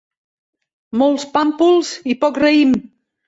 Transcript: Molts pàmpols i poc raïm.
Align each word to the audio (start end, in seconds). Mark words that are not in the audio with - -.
Molts 1.01 1.27
pàmpols 1.35 1.91
i 2.13 2.17
poc 2.25 2.43
raïm. 2.47 2.73